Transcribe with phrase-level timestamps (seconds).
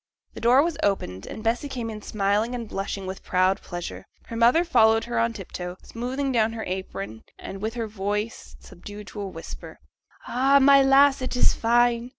[0.33, 4.07] The door was opened, and Bessy came in smiling and blushing with proud pleasure.
[4.25, 8.55] Her mother followed her on tip toe, smoothing down her apron, and with her voice
[8.59, 9.79] subdued to a whisper:
[10.27, 12.09] 'Ay, my lass, it is fine!